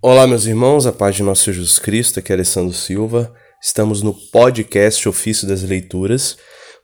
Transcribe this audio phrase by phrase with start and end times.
[0.00, 3.34] Olá, meus irmãos, a paz de nosso Senhor Jesus Cristo, aqui é Alessandro Silva.
[3.60, 6.38] Estamos no podcast Ofício das Leituras,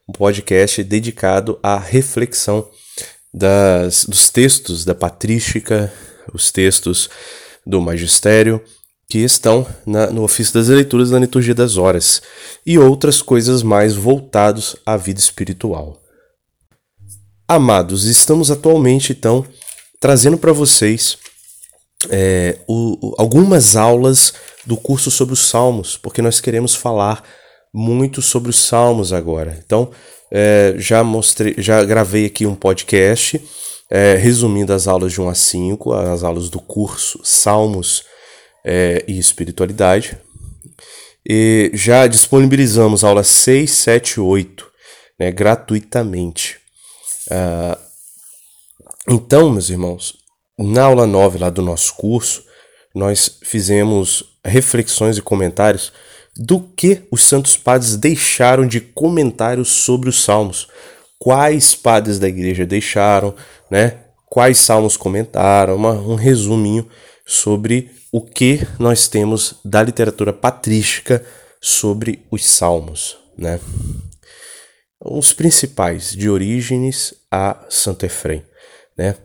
[0.09, 2.69] um podcast dedicado à reflexão
[3.33, 5.93] das, dos textos da patrística,
[6.33, 7.09] os textos
[7.65, 8.61] do magistério,
[9.09, 12.21] que estão na, no ofício das leituras da liturgia das horas
[12.67, 16.03] e outras coisas mais voltados à vida espiritual.
[17.47, 19.47] Amados, estamos atualmente então
[20.01, 21.17] trazendo para vocês
[22.11, 24.35] é, o, algumas aulas
[24.65, 27.23] do curso sobre os Salmos, porque nós queremos falar
[27.73, 29.59] muito sobre os Salmos agora.
[29.65, 29.91] Então,
[30.31, 33.41] é, já mostrei, já gravei aqui um podcast
[33.91, 38.05] é, resumindo as aulas de 1 a 5, as aulas do curso Salmos
[38.65, 40.19] é, e Espiritualidade.
[41.29, 44.75] E já disponibilizamos aulas 6, 7 e 8
[45.19, 46.59] né, gratuitamente.
[47.31, 47.79] Uh,
[49.09, 50.17] então, meus irmãos,
[50.59, 52.45] na aula 9 lá do nosso curso,
[52.95, 55.93] nós fizemos reflexões e comentários
[56.37, 60.69] do que os santos padres deixaram de comentários sobre os salmos.
[61.19, 63.35] Quais padres da igreja deixaram,
[63.71, 63.99] né?
[64.27, 66.89] Quais salmos comentaram, uma, um resuminho
[67.27, 71.25] sobre o que nós temos da literatura patrística
[71.61, 73.59] sobre os salmos, né?
[75.01, 78.45] Os principais, de Orígenes a Santo Efrem,
[78.97, 79.17] né?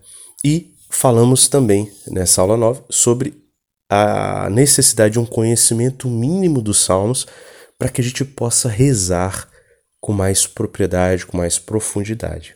[0.44, 3.42] E falamos também nessa aula 9 sobre
[3.90, 7.26] a necessidade de um conhecimento mínimo dos salmos
[7.78, 9.50] para que a gente possa rezar
[10.02, 12.56] com mais propriedade, com mais profundidade.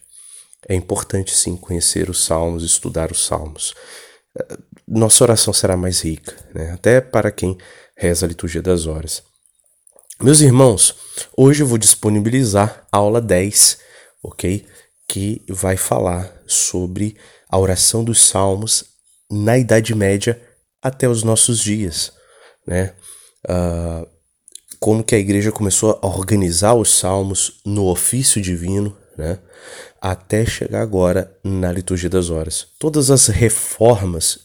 [0.67, 3.73] É importante sim conhecer os salmos, estudar os salmos.
[4.87, 6.71] Nossa oração será mais rica, né?
[6.71, 7.57] até para quem
[7.95, 9.23] reza a liturgia das horas.
[10.21, 10.95] Meus irmãos,
[11.35, 13.77] hoje eu vou disponibilizar a aula 10,
[14.23, 14.65] ok?
[15.07, 17.17] Que vai falar sobre
[17.53, 18.83] a oração dos salmos
[19.29, 20.41] na Idade Média
[20.81, 22.11] até os nossos dias,
[22.65, 22.95] né?
[23.45, 24.07] Uh,
[24.79, 29.37] como que a igreja começou a organizar os salmos no ofício divino, né?
[30.01, 32.69] Até chegar agora na liturgia das horas.
[32.79, 34.39] Todas as reformas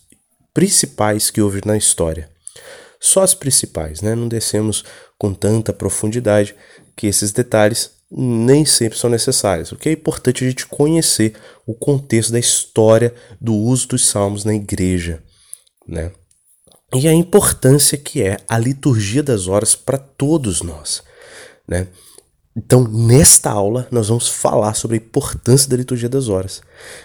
[0.52, 2.30] principais que houve na história.
[3.00, 4.14] Só as principais, né?
[4.14, 4.84] Não descemos
[5.16, 6.54] com tanta profundidade
[6.94, 9.70] que esses detalhes nem sempre são necessários.
[9.72, 11.34] O que é importante a gente conhecer
[11.66, 15.22] o contexto da história do uso dos salmos na igreja,
[15.86, 16.10] né?
[16.94, 21.02] E a importância que é a liturgia das horas para todos nós,
[21.66, 21.88] né?
[22.56, 26.60] Então, nesta aula, nós vamos falar sobre a importância da liturgia das horas,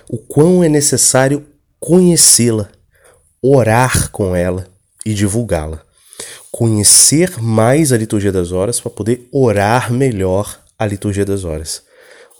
[0.09, 1.45] o quão é necessário
[1.79, 2.69] conhecê-la,
[3.41, 4.65] orar com ela
[5.05, 5.83] e divulgá-la.
[6.49, 11.83] Conhecer mais a liturgia das horas para poder orar melhor a liturgia das horas.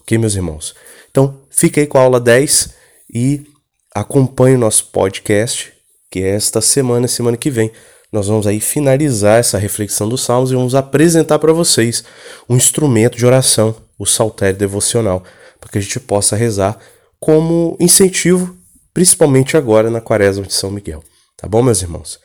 [0.01, 0.75] Ok, meus irmãos?
[1.09, 2.69] Então, fique aí com a aula 10
[3.13, 3.45] e
[3.93, 5.71] acompanhe o nosso podcast,
[6.11, 7.71] que é esta semana, semana que vem.
[8.11, 12.03] Nós vamos aí finalizar essa reflexão dos Salmos e vamos apresentar para vocês
[12.47, 15.23] um instrumento de oração, o saltério devocional,
[15.59, 16.77] para que a gente possa rezar
[17.19, 18.55] como incentivo,
[18.93, 21.03] principalmente agora na quaresma de São Miguel.
[21.37, 22.19] Tá bom, meus irmãos?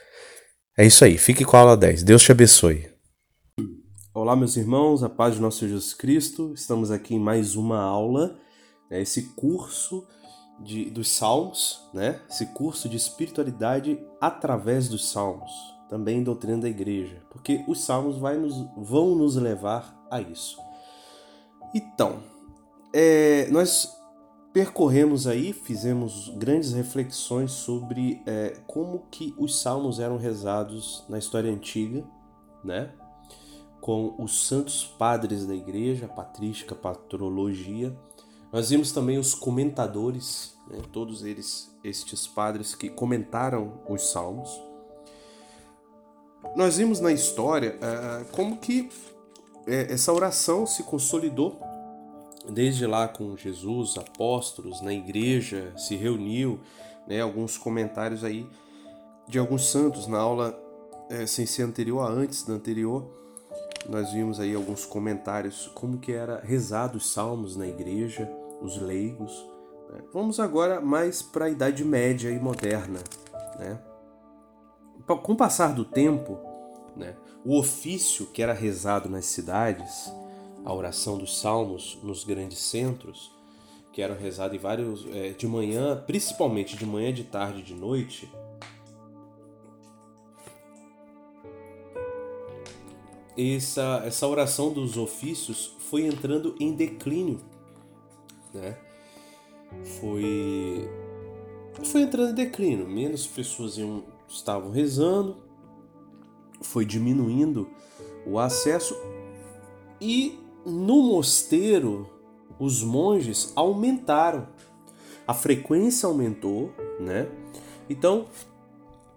[0.76, 2.02] É isso aí, fique com a aula 10.
[2.02, 2.97] Deus te abençoe.
[4.20, 6.52] Olá, meus irmãos, a paz de nosso Jesus Cristo.
[6.52, 8.36] Estamos aqui em mais uma aula,
[8.90, 10.04] né, esse curso
[10.58, 15.52] de, dos Salmos, né, esse curso de espiritualidade através dos Salmos,
[15.88, 20.58] também doutrina da igreja, porque os Salmos nos, vão nos levar a isso.
[21.72, 22.18] Então,
[22.92, 23.88] é, nós
[24.52, 31.52] percorremos aí, fizemos grandes reflexões sobre é, como que os Salmos eram rezados na história
[31.52, 32.04] antiga,
[32.64, 32.90] né?
[33.80, 37.96] Com os santos padres da igreja, patrística, patrologia.
[38.52, 44.60] Nós vimos também os comentadores, né, todos eles, estes padres que comentaram os salmos.
[46.56, 48.90] Nós vimos na história uh, como que uh,
[49.66, 51.60] essa oração se consolidou
[52.48, 56.60] desde lá com Jesus, apóstolos, na igreja, se reuniu,
[57.06, 58.48] né, alguns comentários aí
[59.26, 60.58] de alguns santos na aula
[61.10, 63.18] uh, sem ser anterior a antes da anterior
[63.88, 68.30] nós vimos aí alguns comentários como que era rezado os salmos na igreja,
[68.60, 69.32] os leigos.
[69.90, 70.00] Né?
[70.12, 73.00] Vamos agora mais para a Idade Média e moderna.
[73.58, 73.78] Né?
[75.06, 76.38] Com o passar do tempo,
[76.96, 80.12] né, o ofício que era rezado nas cidades,
[80.64, 83.32] a oração dos salmos nos grandes centros,
[83.92, 88.30] que eram rezados em vários é, de manhã, principalmente de manhã, de tarde, de noite,
[93.38, 97.40] essa, essa oração dos ofícios foi entrando em declínio,
[98.52, 98.76] né?
[100.00, 100.90] Foi
[101.84, 105.36] foi entrando em declínio, menos pessoas iam estavam rezando,
[106.60, 107.68] foi diminuindo
[108.26, 108.96] o acesso
[110.00, 112.10] e no mosteiro
[112.58, 114.48] os monges aumentaram,
[115.26, 117.30] a frequência aumentou, né?
[117.88, 118.26] Então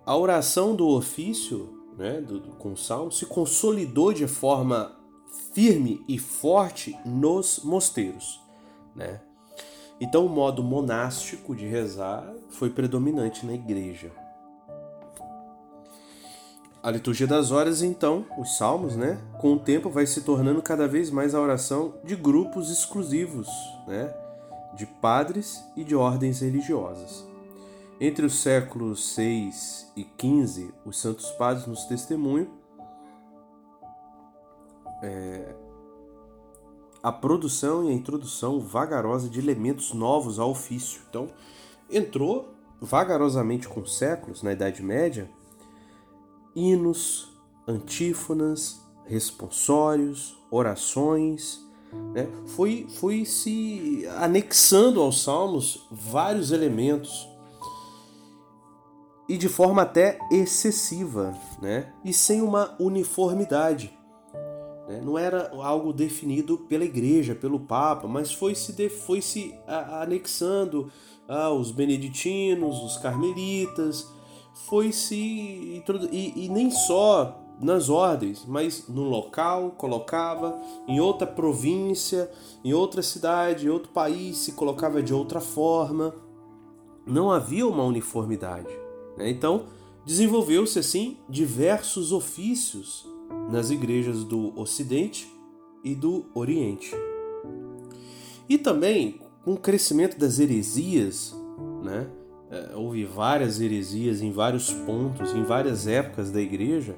[0.06, 4.95] a oração do ofício, né, do, do, com o salmo, se consolidou de forma
[5.53, 8.41] firme e forte nos mosteiros,
[8.95, 9.21] né?
[9.99, 14.11] Então o modo monástico de rezar foi predominante na igreja.
[16.81, 20.88] A liturgia das horas, então, os salmos, né, com o tempo vai se tornando cada
[20.88, 23.47] vez mais a oração de grupos exclusivos,
[23.88, 24.11] né,
[24.75, 27.30] de padres e de ordens religiosas.
[28.03, 32.48] Entre os séculos 6 e 15, os santos padres nos testemunham
[35.03, 35.53] é,
[37.03, 41.00] a produção e a introdução vagarosa de elementos novos ao ofício.
[41.07, 41.27] Então,
[41.92, 45.30] entrou vagarosamente com séculos, na Idade Média,
[46.56, 47.31] hinos,
[47.68, 51.63] antífonas, responsórios, orações.
[52.15, 52.27] Né?
[52.48, 57.30] Foi, foi se anexando aos salmos vários elementos
[59.31, 61.93] e de forma até excessiva, né?
[62.03, 63.97] e sem uma uniformidade.
[64.89, 64.99] Né?
[65.01, 69.55] Não era algo definido pela igreja, pelo Papa, mas foi se, foi se
[70.01, 70.91] anexando
[71.29, 74.05] aos beneditinos, os carmelitas,
[74.67, 75.15] foi se
[76.11, 82.29] e, e nem só nas ordens, mas no local colocava, em outra província,
[82.65, 86.13] em outra cidade, em outro país se colocava de outra forma.
[87.07, 88.90] Não havia uma uniformidade.
[89.17, 89.29] Né?
[89.29, 89.65] Então
[90.05, 93.07] desenvolveu-se assim diversos ofícios
[93.49, 95.31] nas igrejas do Ocidente
[95.83, 96.91] e do Oriente.
[98.49, 101.35] E também com o crescimento das heresias,
[101.83, 102.07] né?
[102.49, 106.97] É, houve várias heresias em vários pontos, em várias épocas da igreja,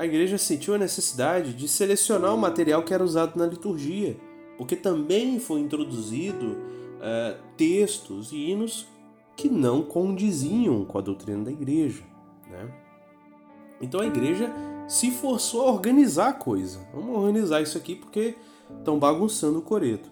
[0.00, 4.16] a igreja sentiu a necessidade de selecionar o material que era usado na liturgia,
[4.56, 6.56] porque também foi introduzido
[7.02, 8.86] é, textos e hinos
[9.36, 12.02] que não condiziam com a doutrina da igreja.
[12.48, 12.72] Né?
[13.80, 14.52] Então a igreja
[14.86, 16.80] se forçou a organizar a coisa.
[16.92, 18.36] Vamos organizar isso aqui porque
[18.78, 20.10] estão bagunçando o coreto.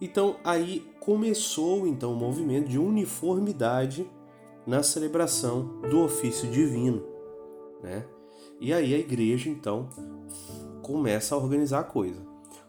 [0.00, 4.08] Então aí começou então o movimento de uniformidade
[4.66, 7.02] na celebração do ofício divino,
[7.82, 8.04] né?
[8.60, 9.88] E aí a igreja então
[10.82, 12.20] começa a organizar a coisa.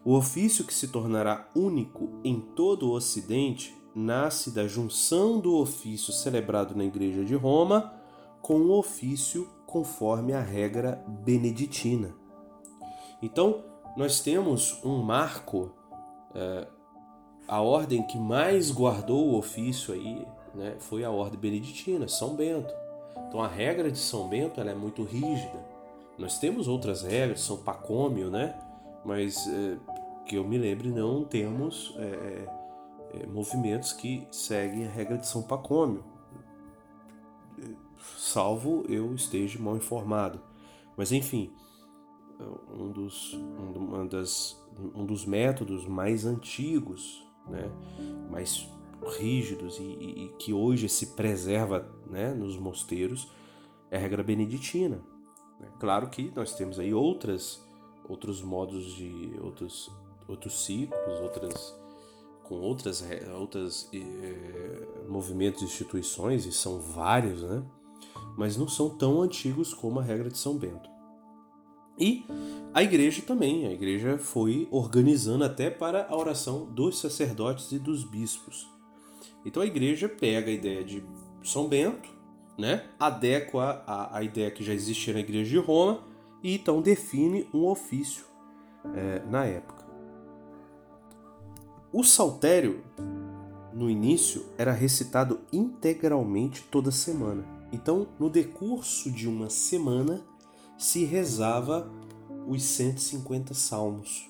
[0.04, 6.12] O ofício que se tornará único em todo o Ocidente nasce da junção do ofício
[6.12, 7.92] celebrado na Igreja de Roma
[8.40, 12.14] com o ofício conforme a regra beneditina.
[13.22, 13.64] Então,
[13.96, 15.72] nós temos um marco
[16.34, 16.66] é,
[17.46, 22.72] a ordem que mais guardou o ofício aí né, foi a ordem beneditina, São Bento.
[23.28, 25.58] Então a regra de São Bento ela é muito rígida.
[26.18, 28.54] Nós temos outras regras, São Pacômio, né?
[29.04, 29.76] Mas é,
[30.26, 32.46] que eu me lembre não temos é,
[33.12, 36.04] é, é, movimentos que seguem a regra de São Pacômio,
[38.16, 40.40] salvo eu esteja mal informado.
[40.96, 41.52] Mas enfim,
[42.72, 44.62] um dos, um, das,
[44.94, 47.70] um dos métodos mais antigos né,
[48.30, 48.68] mais
[49.18, 53.30] rígidos e, e, e que hoje se preserva né, nos mosteiros
[53.90, 55.00] é a regra beneditina.
[55.58, 55.68] Né.
[55.78, 57.62] Claro que nós temos aí outras,
[58.08, 59.90] outros modos de outros,
[60.28, 61.78] outros ciclos, outras
[62.50, 63.04] com outras
[63.38, 67.62] outras eh, movimentos e instituições e são vários, né?
[68.36, 70.90] Mas não são tão antigos como a regra de São Bento.
[71.96, 72.24] E
[72.74, 78.02] a igreja também, a igreja foi organizando até para a oração dos sacerdotes e dos
[78.02, 78.68] bispos.
[79.46, 81.04] Então a igreja pega a ideia de
[81.44, 82.10] São Bento,
[82.58, 86.02] né, adequa a, a ideia que já existia na igreja de Roma
[86.42, 88.24] e então define um ofício
[88.92, 89.79] é, na época.
[91.92, 92.84] O saltério,
[93.72, 97.44] no início, era recitado integralmente toda semana.
[97.72, 100.22] Então, no decurso de uma semana,
[100.78, 101.90] se rezava
[102.46, 104.28] os 150 salmos.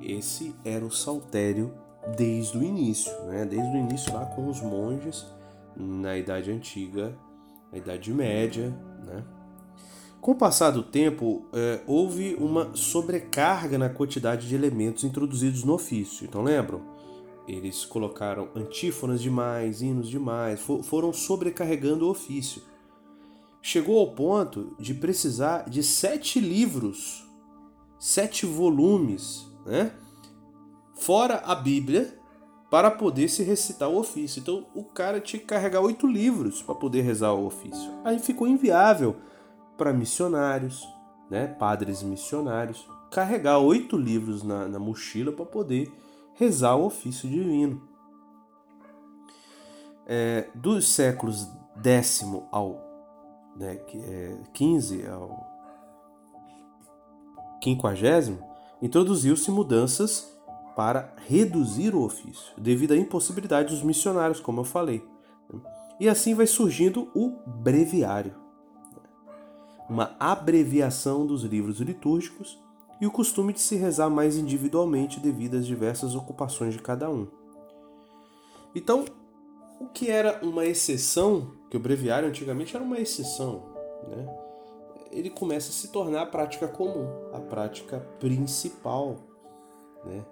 [0.00, 1.74] Esse era o saltério
[2.16, 3.44] desde o início, né?
[3.44, 5.26] desde o início lá com os monges
[5.76, 7.18] na Idade Antiga,
[7.72, 8.70] na Idade Média.
[9.04, 9.24] Né?
[10.26, 15.72] Com o passar do tempo, é, houve uma sobrecarga na quantidade de elementos introduzidos no
[15.72, 16.26] ofício.
[16.26, 16.82] Então lembram?
[17.46, 22.60] Eles colocaram antífonas demais, hinos demais, for, foram sobrecarregando o ofício
[23.62, 27.24] chegou ao ponto de precisar de sete livros,
[27.96, 29.92] sete volumes, né?
[30.96, 32.18] Fora a Bíblia,
[32.68, 34.40] para poder se recitar o ofício.
[34.40, 37.92] Então o cara tinha que carregar oito livros para poder rezar o ofício.
[38.04, 39.14] Aí ficou inviável
[39.76, 40.86] para missionários,
[41.30, 45.92] né, padres missionários, carregar oito livros na, na mochila para poder
[46.34, 47.82] rezar o ofício divino.
[50.06, 52.80] É, dos séculos décimo ao
[53.56, 55.46] né, é, 15 ao
[57.60, 58.38] quinquagésimo,
[58.80, 60.36] introduziu-se mudanças
[60.76, 65.02] para reduzir o ofício, devido à impossibilidade dos missionários, como eu falei.
[65.98, 68.34] E assim vai surgindo o breviário,
[69.88, 72.58] uma abreviação dos livros litúrgicos
[73.00, 77.26] e o costume de se rezar mais individualmente devido às diversas ocupações de cada um.
[78.74, 79.04] Então,
[79.80, 83.62] o que era uma exceção, que o breviário antigamente era uma exceção,
[84.08, 84.26] né?
[85.10, 89.16] ele começa a se tornar a prática comum, a prática principal,
[90.04, 90.24] né?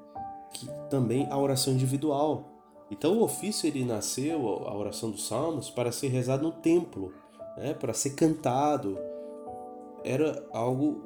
[0.52, 2.44] que também a oração individual.
[2.90, 7.12] Então o ofício ele nasceu, a oração dos salmos, para ser rezado no templo,
[7.56, 8.99] né, para ser cantado.
[10.04, 11.02] Era algo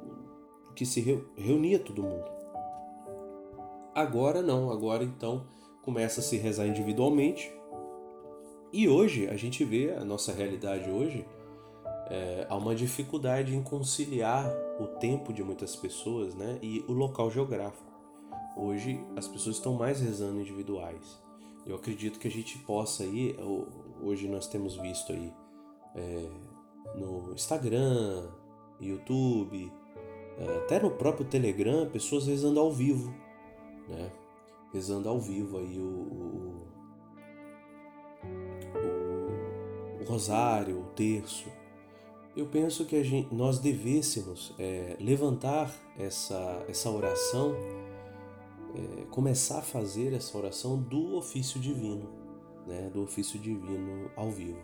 [0.74, 1.00] que se
[1.36, 2.30] reunia todo mundo.
[3.94, 5.46] Agora não, agora então
[5.82, 7.50] começa a se rezar individualmente.
[8.72, 11.24] E hoje a gente vê a nossa realidade hoje
[12.10, 14.50] é, há uma dificuldade em conciliar
[14.80, 17.86] o tempo de muitas pessoas, né, e o local geográfico.
[18.56, 21.18] Hoje as pessoas estão mais rezando individuais.
[21.66, 23.36] Eu acredito que a gente possa aí,
[24.02, 25.32] hoje nós temos visto aí
[25.94, 26.28] é,
[26.94, 28.26] no Instagram,
[28.80, 29.72] YouTube,
[30.38, 33.12] é, até no próprio Telegram, pessoas rezando ao vivo,
[33.88, 34.10] né?
[34.72, 36.62] Rezando ao vivo aí o, o,
[39.98, 41.48] o, o rosário, o terço.
[42.36, 47.54] Eu penso que gente, nós devêssemos é, levantar essa, essa oração
[48.74, 52.08] é, começar a fazer essa oração do ofício divino,
[52.66, 54.60] né, do ofício divino ao vivo.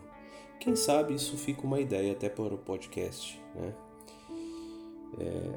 [0.59, 3.73] Quem sabe isso fica uma ideia até para o podcast, né?
[5.19, 5.53] É,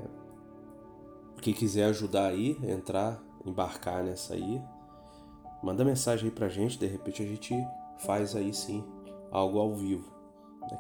[1.41, 4.61] quem quiser ajudar aí, entrar, embarcar nessa aí,
[5.63, 7.55] manda mensagem aí pra gente, de repente a gente
[7.99, 8.85] faz aí sim
[9.31, 10.17] algo ao vivo.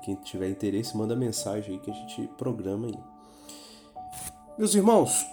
[0.02, 2.98] Quem tiver interesse, manda mensagem aí que a gente programa aí.
[4.58, 5.24] Meus irmãos,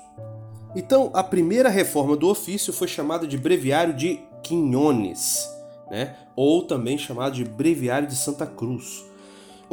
[0.76, 5.50] então, a primeira reforma do ofício foi chamada de Breviário de Quinhones,
[5.90, 6.16] né?
[6.36, 9.06] ou também chamado de Breviário de Santa Cruz.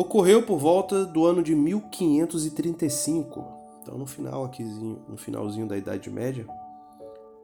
[0.02, 3.46] Ocorreu por volta do ano de 1535,
[3.80, 6.44] então no final aqui, no finalzinho da Idade Média,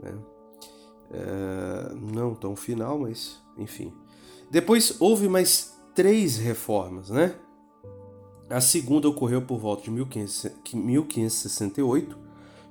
[0.01, 0.13] né?
[1.11, 3.95] É, não tão final, mas enfim.
[4.51, 7.37] Depois houve mais três reformas, né?
[8.51, 12.19] A segunda ocorreu por volta de 1568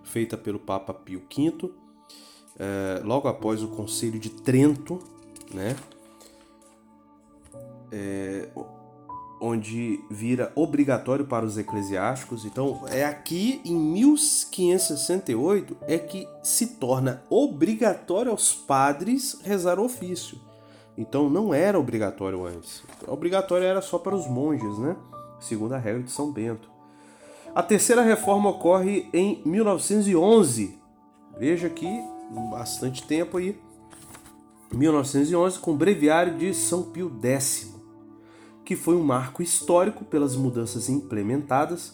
[0.03, 1.71] feita pelo Papa Pio V,
[2.59, 4.99] é, logo após o Concílio de Trento,
[5.53, 5.77] né?
[7.89, 8.49] É,
[9.39, 12.45] onde vira obrigatório para os eclesiásticos.
[12.45, 20.39] Então, é aqui em 1568 é que se torna obrigatório aos padres rezar o ofício.
[20.97, 22.83] Então, não era obrigatório antes.
[23.07, 24.95] Obrigatório era só para os monges, né?
[25.39, 26.69] Segundo a regra de São Bento.
[27.53, 30.77] A terceira reforma ocorre em 1911.
[31.37, 31.87] Veja aqui,
[32.51, 33.59] bastante tempo aí.
[34.71, 37.73] 1911 com o Breviário de São Pio X,
[38.67, 41.93] que foi um marco histórico pelas mudanças implementadas,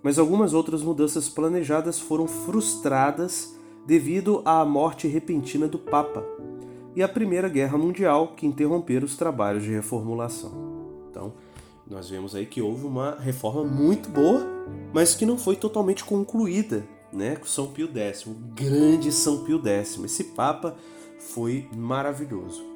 [0.00, 6.24] mas algumas outras mudanças planejadas foram frustradas devido à morte repentina do Papa
[6.94, 10.52] e à Primeira Guerra Mundial, que interromperam os trabalhos de reformulação.
[11.10, 11.32] Então,
[11.84, 14.46] nós vemos aí que houve uma reforma muito boa,
[14.92, 19.60] mas que não foi totalmente concluída, né, com São Pio X, o grande São Pio
[19.66, 19.98] X.
[20.04, 20.76] Esse papa
[21.18, 22.73] foi maravilhoso.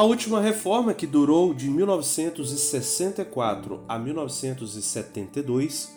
[0.00, 5.94] A última reforma, que durou de 1964 a 1972,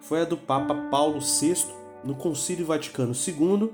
[0.00, 1.66] foi a do Papa Paulo VI
[2.02, 3.70] no Concílio Vaticano II,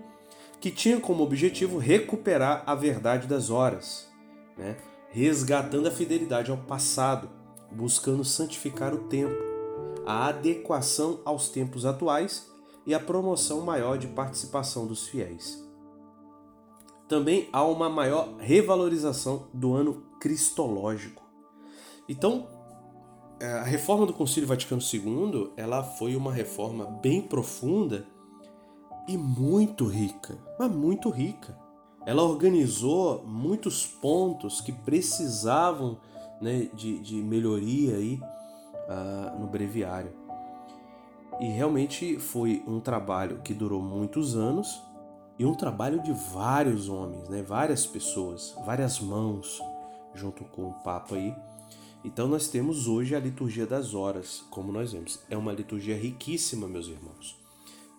[0.60, 4.08] que tinha como objetivo recuperar a verdade das horas,
[4.56, 4.76] né?
[5.10, 7.30] resgatando a fidelidade ao passado,
[7.70, 9.38] buscando santificar o tempo,
[10.04, 12.50] a adequação aos tempos atuais
[12.84, 15.67] e a promoção maior de participação dos fiéis.
[17.08, 21.22] Também há uma maior revalorização do ano cristológico.
[22.08, 22.48] Então,
[23.40, 28.06] é, a reforma do Concílio Vaticano II, ela foi uma reforma bem profunda
[29.06, 31.56] e muito rica, mas muito rica.
[32.04, 35.98] Ela organizou muitos pontos que precisavam
[36.40, 38.20] né, de, de melhoria aí,
[38.88, 40.12] uh, no breviário.
[41.40, 44.82] E realmente foi um trabalho que durou muitos anos,
[45.38, 47.42] e um trabalho de vários homens, né?
[47.42, 49.60] várias pessoas, várias mãos,
[50.14, 51.34] junto com o Papa aí.
[52.04, 55.20] Então nós temos hoje a liturgia das horas, como nós vemos.
[55.30, 57.36] É uma liturgia riquíssima, meus irmãos.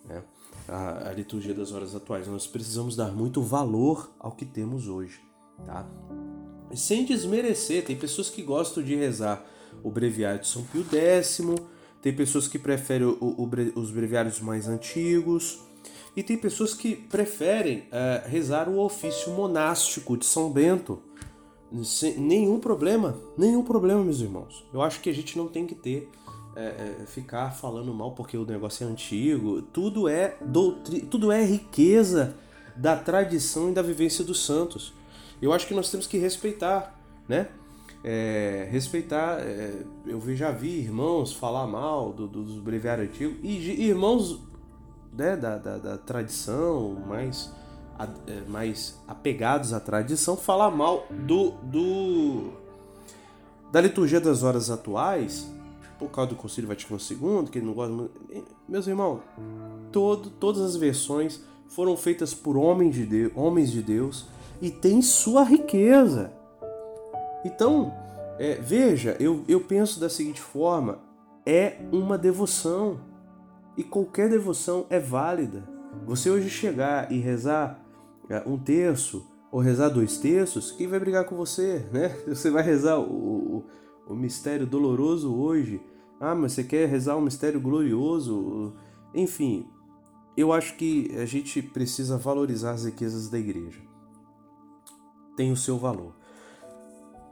[0.04, 0.22] Né?
[0.68, 2.26] A, a liturgia das horas atuais.
[2.26, 5.20] Nós precisamos dar muito valor ao que temos hoje.
[5.64, 5.88] Tá?
[6.74, 9.44] Sem desmerecer, tem pessoas que gostam de rezar
[9.82, 11.40] o breviário de São Pio X,
[12.02, 15.60] tem pessoas que preferem o, o, os breviários mais antigos,
[16.16, 21.00] e tem pessoas que preferem é, rezar o ofício monástico de São Bento.
[21.84, 24.64] Sem, nenhum problema, nenhum problema, meus irmãos.
[24.74, 26.08] Eu acho que a gente não tem que ter
[26.56, 29.62] é, é, ficar falando mal porque o negócio é antigo.
[29.62, 32.34] Tudo é doutri, tudo é riqueza
[32.76, 34.92] da tradição e da vivência dos santos.
[35.40, 37.48] Eu acho que nós temos que respeitar, né?
[38.02, 39.38] É, respeitar.
[39.40, 44.49] É, eu já vi irmãos falar mal do, do, dos breviários antigos e irmãos
[45.12, 47.50] né, da, da, da tradição, mais,
[47.98, 52.52] a, é, mais apegados à tradição, falar mal do, do
[53.72, 55.48] da liturgia das horas atuais,
[55.98, 58.20] por causa do Concílio Vaticano II, que ele não gosta muito.
[58.68, 59.20] Meus irmãos,
[59.92, 64.26] todo, todas as versões foram feitas por homens de Deus, homens de Deus
[64.60, 66.32] e tem sua riqueza.
[67.44, 67.92] Então,
[68.38, 70.98] é, veja, eu, eu penso da seguinte forma:
[71.46, 72.98] é uma devoção.
[73.76, 75.68] E qualquer devoção é válida.
[76.06, 77.84] Você hoje chegar e rezar
[78.28, 82.08] é, um terço ou rezar dois terços, quem vai brigar com você, né?
[82.28, 83.64] Você vai rezar o,
[84.06, 85.80] o, o mistério doloroso hoje.
[86.20, 88.74] Ah, mas você quer rezar um mistério glorioso?
[89.14, 89.66] Enfim,
[90.36, 93.80] eu acho que a gente precisa valorizar as riquezas da igreja.
[95.36, 96.14] Tem o seu valor.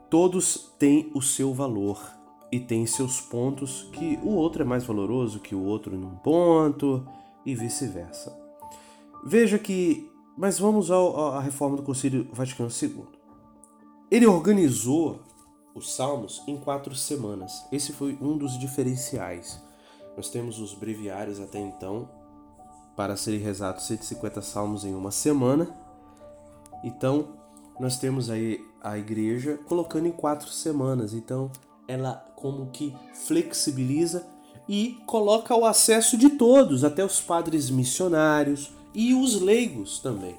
[0.09, 2.01] Todos têm o seu valor
[2.51, 7.05] e tem seus pontos que o outro é mais valoroso que o outro num ponto
[7.45, 8.35] e vice-versa.
[9.23, 13.05] Veja que, mas vamos à reforma do Concílio Vaticano II.
[14.09, 15.21] Ele organizou
[15.75, 17.65] os salmos em quatro semanas.
[17.71, 19.61] Esse foi um dos diferenciais.
[20.17, 22.09] Nós temos os breviários até então
[22.95, 25.73] para serem rezados 150 salmos em uma semana.
[26.83, 27.29] Então,
[27.79, 31.13] nós temos aí a igreja colocando em quatro semanas.
[31.13, 31.51] Então,
[31.89, 34.25] ela como que flexibiliza
[34.67, 40.37] e coloca o acesso de todos, até os padres missionários e os leigos também.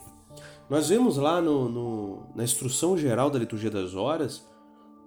[0.69, 4.49] Nós vemos lá no, no, na instrução geral da liturgia das horas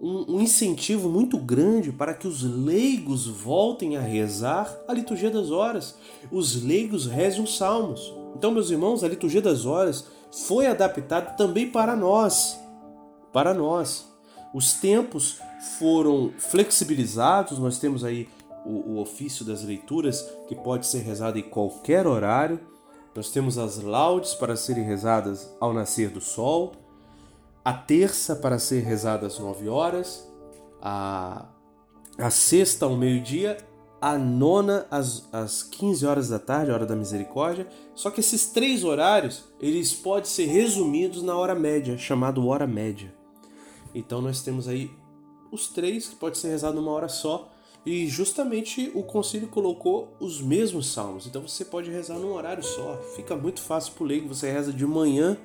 [0.01, 5.49] um, um, incentivo muito grande para que os leigos voltem a rezar a liturgia das
[5.49, 5.97] horas.
[6.29, 8.13] Os leigos rezem os salmos.
[8.36, 10.08] Então, meus irmãos, a liturgia das horas
[10.45, 12.60] foi adaptada também para nós.
[13.32, 14.12] Para nós.
[14.53, 18.28] Os tempos foram flexibilizados, nós temos aí
[18.65, 22.60] o, o, ofício das leituras que pode ser rezado em qualquer horário.
[23.15, 26.73] Nós temos as laudes para serem rezadas ao nascer do sol,
[27.63, 30.28] a terça para ser rezada às 9 horas,
[30.82, 31.45] a,
[32.17, 33.58] a sexta ao meio-dia,
[34.02, 37.67] a nona às, às 15 horas da tarde, hora da misericórdia.
[37.95, 43.13] Só que esses três horários, eles podem ser resumidos na hora média, chamado hora média.
[43.95, 44.91] Então nós temos aí
[45.53, 47.49] os três que pode ser rezado numa hora só.
[47.85, 51.27] E justamente o concílio colocou os mesmos salmos.
[51.27, 52.97] Então você pode rezar num horário só.
[53.15, 54.27] Fica muito fácil pro leigo.
[54.33, 55.37] Você reza de manhã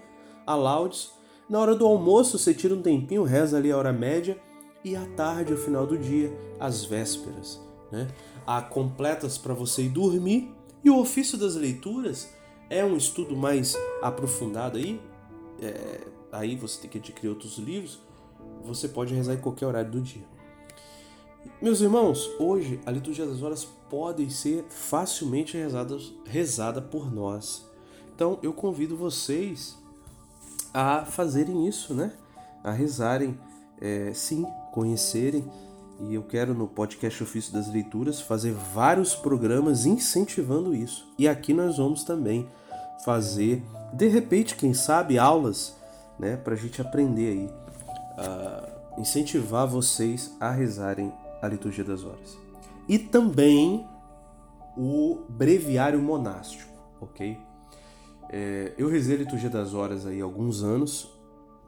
[0.46, 1.10] a laudes.
[1.48, 4.38] Na hora do almoço você tira um tempinho, reza ali a hora média.
[4.84, 7.60] E à tarde, ao final do dia, as vésperas.
[7.90, 8.06] Né?
[8.46, 10.54] Há completas para você ir dormir.
[10.84, 12.32] E o ofício das leituras
[12.70, 15.00] é um estudo mais aprofundado aí.
[15.60, 17.98] É, aí você tem que adquirir outros livros
[18.64, 20.24] você pode rezar em qualquer horário do dia.
[21.60, 27.66] Meus irmãos, hoje a liturgia das horas pode ser facilmente rezada, rezada por nós.
[28.14, 29.76] Então eu convido vocês
[30.72, 32.12] a fazerem isso, né?
[32.62, 33.38] A rezarem,
[33.80, 35.44] é, sim, conhecerem.
[36.00, 41.08] E eu quero no podcast Ofício das Leituras fazer vários programas incentivando isso.
[41.18, 42.48] E aqui nós vamos também
[43.04, 45.74] fazer, de repente, quem sabe, aulas,
[46.18, 46.36] né?
[46.36, 47.67] Para a gente aprender aí
[48.18, 52.36] uh, incentivar vocês a rezarem a liturgia das horas.
[52.88, 53.86] E também
[54.76, 57.38] o breviário monástico, ok?
[58.30, 61.12] É, eu rezei a liturgia das horas aí há alguns anos.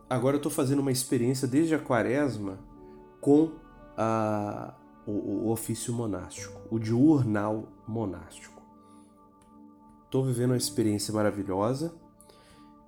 [0.08, 2.58] Agora eu estou fazendo uma experiência desde a quaresma
[3.20, 3.52] com
[3.96, 4.74] a,
[5.06, 8.60] o, o ofício monástico, o diurnal monástico.
[10.04, 11.94] Estou vivendo uma experiência maravilhosa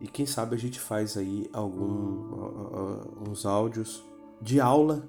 [0.02, 4.02] e quem sabe a gente faz aí algum, uh, uns áudios
[4.40, 5.08] de aula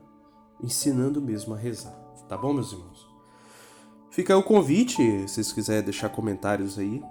[0.62, 2.00] ensinando mesmo a rezar.
[2.30, 3.08] Tá bom, meus irmãos?
[4.12, 7.04] Fica aí o convite, se vocês quiserem deixar comentários aí,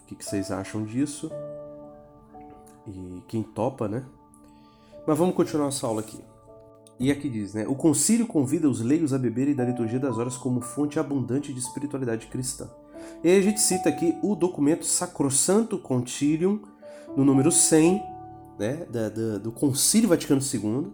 [0.00, 1.30] o que, que vocês acham disso.
[2.84, 4.04] e quem topa, né?
[5.06, 6.18] Mas vamos continuar essa aula aqui.
[6.98, 7.64] E aqui diz, né?
[7.68, 11.60] O concílio convida os leigos a beberem da liturgia das horas como fonte abundante de
[11.60, 12.68] espiritualidade cristã.
[13.22, 16.73] E aí a gente cita aqui o documento Sacrosanto Concilium,
[17.16, 18.02] no número 100,
[18.58, 20.92] né, da, da, do Concílio Vaticano II,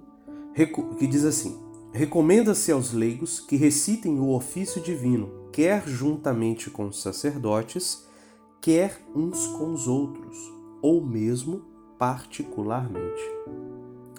[0.98, 1.59] que diz assim:
[1.92, 8.06] Recomenda-se aos leigos que recitem o ofício divino, quer juntamente com os sacerdotes,
[8.61, 10.37] quer uns com os outros,
[10.80, 11.64] ou mesmo
[11.98, 13.22] particularmente.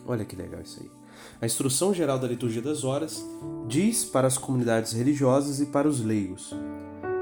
[0.06, 0.92] Olha que legal isso aí.
[1.40, 3.26] A Instrução Geral da Liturgia das Horas
[3.68, 6.54] diz para as comunidades religiosas e para os leigos: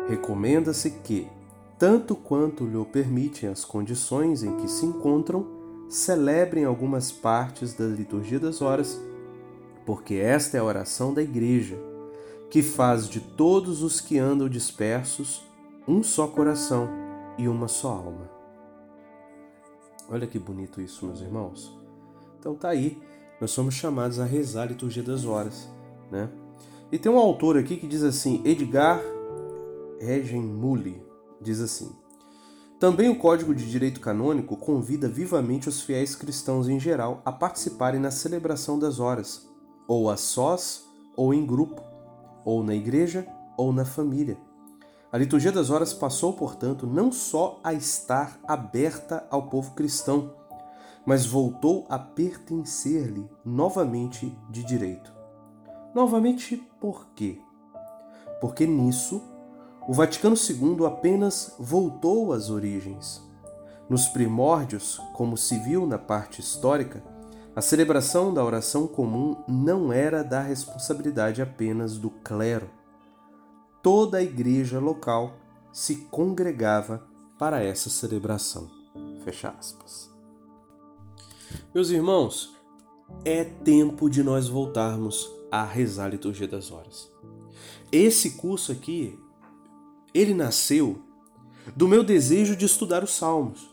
[0.07, 1.27] recomenda-se que,
[1.79, 5.47] tanto quanto lhe permitem as condições em que se encontram,
[5.87, 9.01] celebrem algumas partes da liturgia das horas,
[9.85, 11.79] porque esta é a oração da Igreja,
[12.49, 15.41] que faz de todos os que andam dispersos
[15.87, 16.89] um só coração
[17.37, 18.29] e uma só alma.
[20.09, 21.73] Olha que bonito isso, meus irmãos.
[22.37, 23.01] Então tá aí,
[23.39, 25.69] nós somos chamados a rezar a liturgia das horas,
[26.11, 26.29] né?
[26.91, 28.99] E tem um autor aqui que diz assim, Edgar
[29.99, 31.08] Regenmulli,
[31.41, 31.91] diz assim:
[32.79, 37.99] Também o Código de Direito Canônico convida vivamente os fiéis cristãos em geral a participarem
[37.99, 39.47] na celebração das horas,
[39.87, 41.81] ou a sós, ou em grupo,
[42.45, 44.37] ou na igreja, ou na família.
[45.11, 50.33] A liturgia das horas passou, portanto, não só a estar aberta ao povo cristão,
[51.05, 55.11] mas voltou a pertencer-lhe novamente de direito.
[55.95, 57.39] Novamente por quê?
[58.39, 59.21] Porque nisso
[59.87, 63.21] o Vaticano II apenas voltou às origens.
[63.89, 67.03] Nos primórdios, como se viu na parte histórica,
[67.55, 72.69] a celebração da oração comum não era da responsabilidade apenas do clero.
[73.81, 75.33] Toda a igreja local
[75.71, 77.03] se congregava
[77.37, 78.69] para essa celebração.
[79.23, 80.09] Fecha aspas.
[81.73, 82.55] Meus irmãos,
[83.25, 87.11] é tempo de nós voltarmos a rezar a liturgia das horas.
[87.91, 89.19] Esse curso aqui
[90.13, 90.99] ele nasceu
[91.75, 93.69] do meu desejo de estudar os Salmos.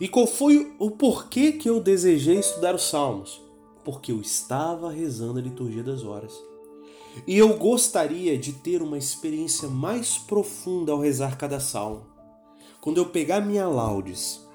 [0.00, 3.40] E qual foi o porquê que eu desejei estudar os Salmos?
[3.84, 6.32] Porque eu estava rezando a liturgia das horas.
[7.26, 12.06] E eu gostaria de ter uma experiência mais profunda ao rezar cada salmo.
[12.80, 14.46] Quando eu pegar minha laudes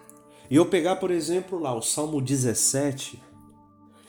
[0.49, 3.21] e eu pegar, por exemplo, lá o Salmo 17,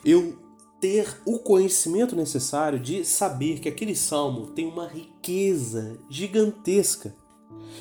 [0.04, 0.38] eu
[0.80, 7.14] ter o conhecimento necessário de saber que aquele salmo tem uma riqueza gigantesca.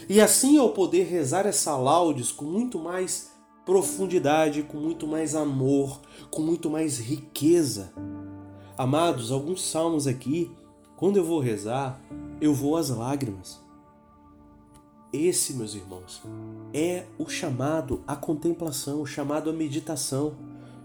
[0.07, 3.31] E assim eu poder rezar essa laudes com muito mais
[3.65, 7.91] profundidade, com muito mais amor, com muito mais riqueza.
[8.77, 10.51] Amados, alguns salmos aqui,
[10.95, 11.99] quando eu vou rezar,
[12.39, 13.63] eu vou às lágrimas.
[15.11, 16.21] Esse, meus irmãos,
[16.73, 20.35] é o chamado à contemplação, o chamado à meditação.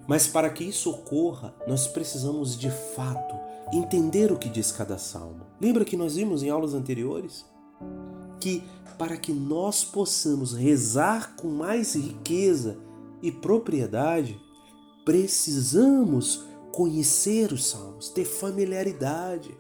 [0.07, 3.35] Mas para que isso ocorra, nós precisamos de fato
[3.73, 5.47] entender o que diz cada salmo.
[5.61, 7.45] Lembra que nós vimos em aulas anteriores?
[8.41, 8.63] Que
[8.99, 12.79] para que nós possamos rezar com mais riqueza
[13.23, 14.41] e propriedade,
[15.05, 19.57] precisamos conhecer os salmos, ter familiaridade,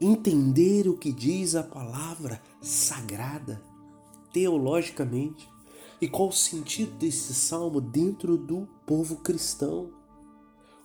[0.00, 3.62] entender o que diz a palavra sagrada,
[4.32, 5.48] teologicamente.
[6.00, 9.90] E qual o sentido desse salmo dentro do povo cristão?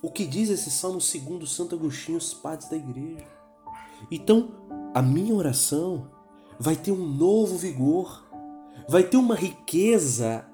[0.02, 3.28] O que diz esse salmo segundo Santo Agostinho, os padres da igreja?
[4.10, 4.50] Então,
[4.94, 6.10] a minha oração
[6.60, 8.26] vai ter um novo vigor,
[8.88, 10.46] vai ter uma riqueza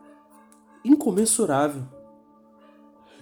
[0.83, 1.83] incomensurável.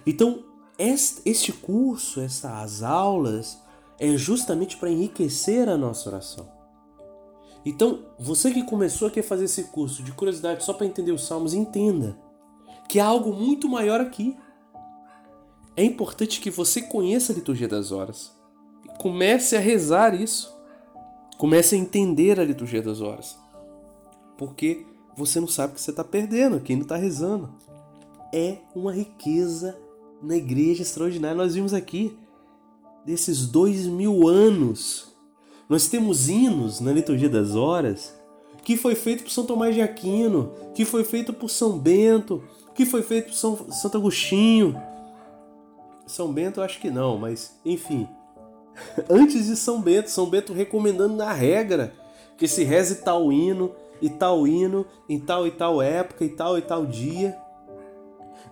[0.06, 0.44] Então,
[0.78, 3.58] este curso, essas aulas,
[3.98, 6.55] é justamente para enriquecer a nossa oração.
[7.66, 11.26] Então, você que começou a querer fazer esse curso de curiosidade só para entender os
[11.26, 12.16] salmos, entenda
[12.88, 14.34] que há algo muito maior aqui.
[15.76, 18.36] É importante que você conheça a liturgia das horas
[18.96, 20.54] comece a rezar isso.
[21.38, 23.38] Comece a entender a liturgia das horas.
[24.38, 27.52] Porque você não sabe que você está perdendo, quem não está rezando.
[28.32, 29.78] É uma riqueza
[30.22, 31.36] na igreja extraordinária.
[31.36, 32.18] Nós vimos aqui
[33.04, 35.15] desses dois mil anos
[35.68, 38.14] nós temos hinos na liturgia das horas
[38.62, 42.42] que foi feito por São Tomás de Aquino, que foi feito por São Bento,
[42.74, 44.80] que foi feito por São Santo Agostinho.
[46.06, 48.08] São Bento acho que não, mas enfim.
[49.08, 51.94] Antes de São Bento, São Bento recomendando na regra
[52.36, 56.58] que se reze tal hino e tal hino em tal e tal época e tal
[56.58, 57.36] e tal dia.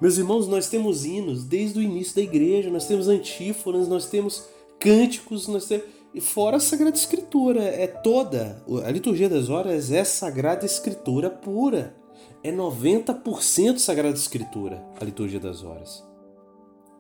[0.01, 4.45] Meus irmãos, nós temos hinos desde o início da igreja, nós temos antífonas, nós temos
[4.81, 8.63] cânticos, nós temos e fora a Sagrada Escritura, é toda.
[8.87, 11.97] A liturgia das horas é Sagrada Escritura pura.
[12.43, 16.07] é 90% Sagrada Escritura, a liturgia das horas.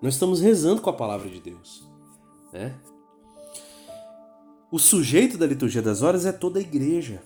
[0.02, 1.88] Nós estamos rezando com a palavra de Deus.
[2.52, 2.74] Né?
[4.70, 7.22] O sujeito da liturgia das horas é toda a igreja.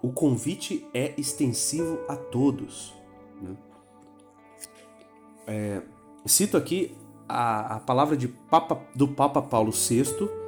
[0.00, 2.94] O convite é extensivo a todos.
[3.42, 3.56] Né?
[5.46, 5.82] É,
[6.24, 6.96] cito aqui
[7.28, 10.45] a, a palavra de Papa, do Papa Paulo VI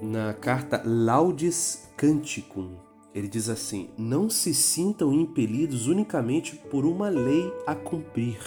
[0.00, 2.76] na carta Laudis Canticum.
[3.14, 8.38] Ele diz assim: Não se sintam impelidos unicamente por uma lei a cumprir,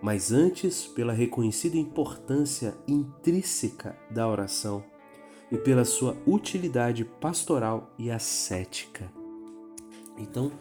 [0.00, 4.84] mas antes pela reconhecida importância intrínseca da oração
[5.50, 9.10] e pela sua utilidade pastoral e ascética.
[10.16, 10.52] Então,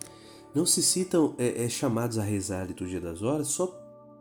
[0.54, 3.68] não se citam é, é, chamados a rezar a liturgia das horas só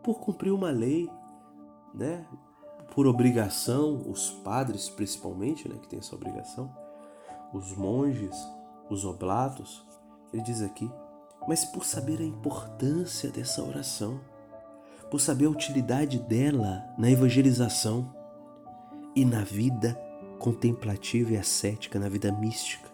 [0.03, 1.09] por cumprir uma lei,
[1.93, 2.25] né?
[2.97, 6.75] Por obrigação, os padres principalmente, né, que tem essa obrigação,
[7.53, 8.35] os monges,
[8.89, 9.85] os oblatos,
[10.33, 10.89] ele diz aqui,
[11.47, 14.19] mas por saber a importância dessa oração,
[15.11, 18.11] por saber a utilidade dela na evangelização
[19.15, 19.93] e na vida
[20.39, 22.89] contemplativa e ascética, na vida mística.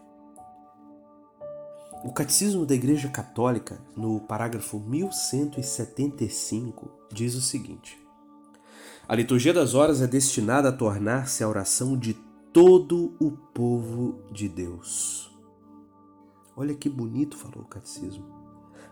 [2.03, 8.02] O Catecismo da Igreja Católica, no parágrafo 1175, diz o seguinte:
[9.05, 12.13] A liturgia das horas é destinada a tornar-se a oração de
[12.53, 15.29] todo o povo de Deus.
[16.55, 18.23] Olha que bonito falou o Catecismo.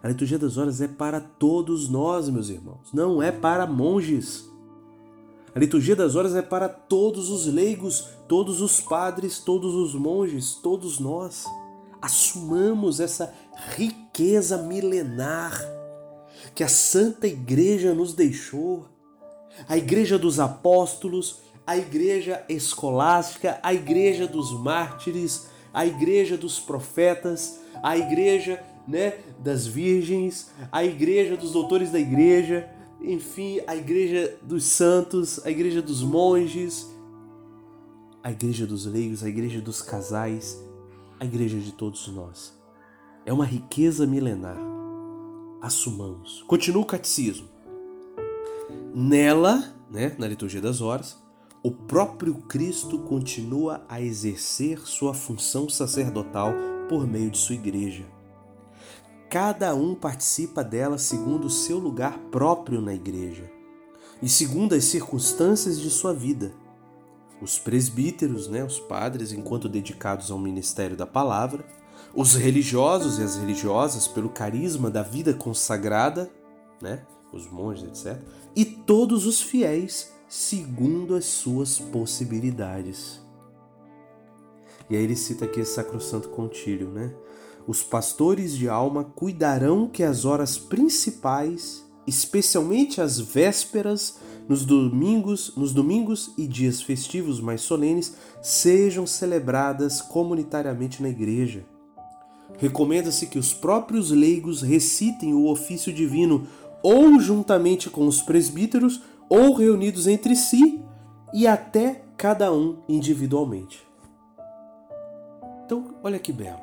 [0.04, 4.50] A liturgia das horas é para todos nós, meus irmãos, não é para monges.
[5.56, 10.56] A liturgia das horas é para todos os leigos, todos os padres, todos os monges,
[10.56, 11.46] todos nós.
[12.02, 13.34] Assumamos essa
[13.78, 15.58] riqueza milenar
[16.54, 18.91] que a Santa Igreja nos deixou.
[19.68, 27.60] A Igreja dos Apóstolos, a Igreja Escolástica, a Igreja dos Mártires, a Igreja dos Profetas,
[27.82, 32.70] a Igreja né, das Virgens, a Igreja dos Doutores da Igreja,
[33.04, 36.88] enfim, a igreja dos santos, a igreja dos monges,
[38.24, 40.62] a igreja dos leigos, a igreja dos casais,
[41.20, 42.54] a igreja de todos nós.
[43.26, 44.58] É uma riqueza milenar.
[45.62, 46.44] Assumamos.
[46.48, 47.48] Continua o catecismo.
[48.94, 51.18] Nela, né, na liturgia das horas,
[51.64, 56.54] o próprio Cristo continua a exercer sua função sacerdotal
[56.90, 58.06] por meio de sua igreja
[59.32, 63.50] Cada um participa dela segundo o seu lugar próprio na igreja
[64.22, 66.52] e segundo as circunstâncias de sua vida.
[67.42, 71.66] Os presbíteros, né, os padres, enquanto dedicados ao ministério da palavra,
[72.14, 76.30] os religiosos e as religiosas pelo carisma da vida consagrada,
[76.82, 78.22] né, os monges, etc.,
[78.56, 83.22] e todos os fiéis segundo as suas possibilidades.
[84.90, 87.14] E aí ele cita aqui esse sacrosanto contílio, né?
[87.68, 94.18] Os pastores de alma cuidarão que as horas principais, especialmente as vésperas,
[94.50, 101.64] nos domingos, nos domingos e dias festivos mais solenes, sejam celebradas comunitariamente na igreja.
[102.58, 106.48] Recomenda-se que os próprios leigos recitem o ofício divino
[106.84, 110.84] ou juntamente com os presbíteros ou reunidos entre si
[111.34, 113.88] e até cada um individualmente.
[115.66, 116.60] Então, olha que belo.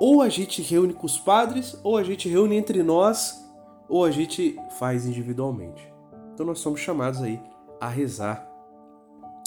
[0.00, 3.44] Ou a gente reúne com os padres, ou a gente reúne entre nós,
[3.88, 5.92] ou a gente faz individualmente.
[6.32, 7.40] Então nós somos chamados aí
[7.80, 8.48] a rezar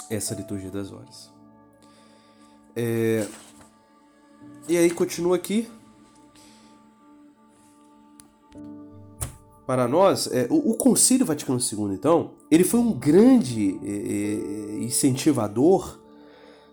[0.10, 1.32] essa liturgia das horas.
[2.76, 3.28] É...
[4.68, 5.70] E aí continua aqui.
[9.67, 14.84] Para nós, é, o, o Concílio Vaticano II, então, ele foi um grande é, é
[14.84, 15.99] incentivador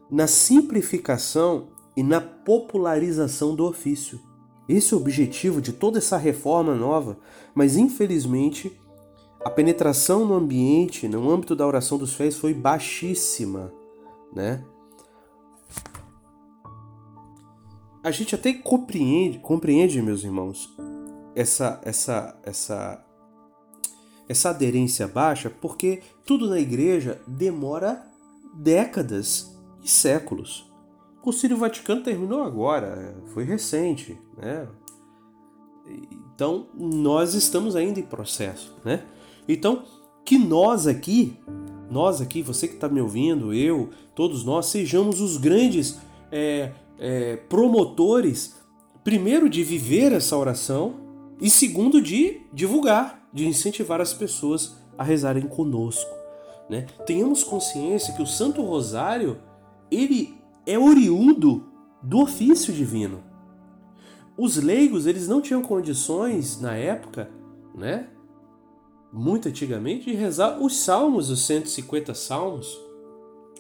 [0.09, 4.21] na simplificação e na popularização do ofício.
[4.69, 7.19] Esse é o objetivo de toda essa reforma nova,
[7.53, 8.73] mas infelizmente
[9.45, 13.73] a penetração no ambiente, no âmbito da oração dos fiéis, foi baixíssima,
[14.33, 14.65] né?
[18.05, 20.75] A gente até compreende, compreende, meus irmãos,
[21.35, 23.05] essa essa essa
[24.29, 28.07] essa aderência baixa, porque tudo na igreja demora
[28.55, 30.73] décadas e séculos.
[31.19, 34.67] O Concílio Vaticano terminou agora, foi recente, né?
[36.35, 39.05] Então, nós estamos ainda em processo, né?
[39.47, 39.85] Então,
[40.25, 41.37] que nós aqui,
[41.91, 45.99] nós aqui, você que está me ouvindo, eu, todos nós, sejamos os grandes
[46.33, 48.57] é, é, promotores,
[49.03, 51.04] primeiro, de viver essa oração
[51.41, 56.11] e, segundo, de divulgar, de incentivar as pessoas a rezarem conosco.
[56.69, 56.87] Né?
[57.07, 59.39] Tenhamos consciência que o Santo Rosário
[59.91, 60.35] ele
[60.67, 61.67] é oriundo
[62.03, 63.23] do ofício divino.
[64.37, 67.31] os leigos, eles não tinham condições na época,
[67.75, 68.09] né?
[69.13, 72.77] Muito antigamente, de rezar os salmos, os 150 salmos.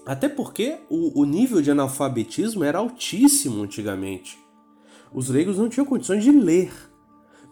[0.04, 4.36] Até porque o, o nível de analfabetismo era altíssimo antigamente.
[5.12, 6.72] Os leigos não tinham condições de ler.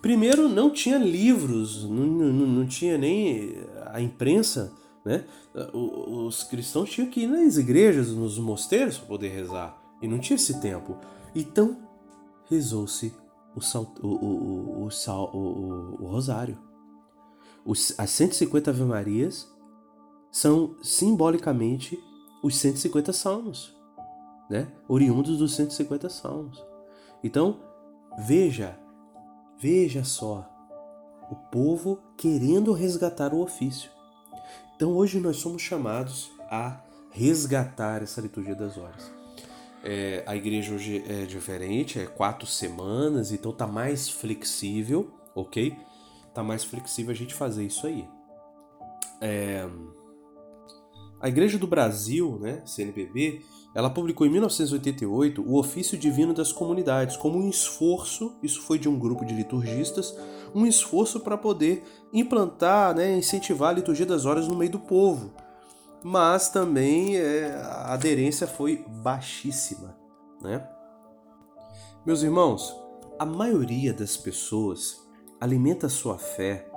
[0.02, 3.54] Primeiro, não tinha livros, não, não, não tinha nem
[3.86, 4.72] a imprensa,
[5.04, 5.24] né?
[5.72, 9.80] Os cristãos tinham que ir nas igrejas, nos mosteiros para poder rezar.
[10.02, 10.98] E não tinha esse tempo.
[11.32, 11.76] Então,
[12.50, 13.14] rezou-se
[13.54, 13.60] o,
[14.04, 16.58] o, o, o, rosário.
[17.64, 19.48] Os, as 150 Ave Marias
[20.32, 21.96] são simbolicamente
[22.42, 23.72] os 150 salmos,
[24.50, 24.66] né?
[24.88, 26.60] oriundos dos 150 salmos.
[27.22, 27.60] Então,
[28.18, 28.76] veja,
[29.62, 30.44] veja só,
[31.30, 33.92] o povo querendo resgatar o ofício.
[34.74, 36.80] Então, hoje nós somos chamados a
[37.12, 39.12] resgatar essa liturgia das horas.
[39.84, 45.76] É, a igreja hoje é diferente, é quatro semanas, então tá mais flexível, ok?
[46.34, 48.04] Tá mais flexível a gente fazer isso aí.
[49.20, 49.68] É,
[51.20, 53.42] a Igreja do Brasil, né, CNBB,
[53.74, 58.88] ela publicou em 1988 o Ofício Divino das Comunidades como um esforço, isso foi de
[58.88, 60.14] um grupo de liturgistas,
[60.54, 61.82] um esforço para poder
[62.12, 65.32] implantar, né, incentivar a liturgia das horas no meio do povo
[66.02, 69.96] mas também é, a aderência foi baixíssima,
[70.40, 70.66] né?
[72.04, 72.74] Meus irmãos,
[73.18, 75.00] a maioria das pessoas
[75.40, 76.68] alimenta sua fé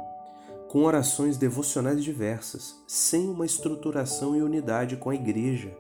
[0.70, 5.76] com orações devocionais diversas, sem uma estruturação e unidade com a igreja.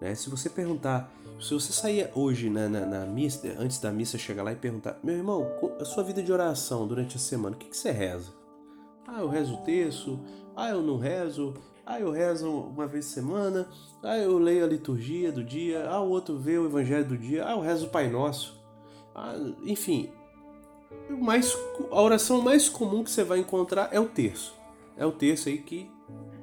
[0.00, 0.14] Né?
[0.14, 4.42] Se você perguntar, se você sair hoje na, na, na, missa, antes da missa chegar
[4.42, 5.46] lá e perguntar, meu irmão,
[5.80, 8.32] a sua vida de oração durante a semana, o que, que você reza?
[9.06, 10.20] Ah, eu rezo o terço,
[10.54, 11.54] ah, eu não rezo,
[11.86, 13.66] ah, eu rezo uma vez por semana.
[14.02, 15.88] Ah, eu leio a liturgia do dia.
[15.88, 17.46] Ah, o outro vê o evangelho do dia.
[17.46, 18.60] Ah, eu rezo o Pai Nosso.
[19.14, 20.10] Ah, enfim,
[21.08, 21.56] mais,
[21.90, 24.54] a oração mais comum que você vai encontrar é o terço.
[24.98, 25.90] É o terço aí que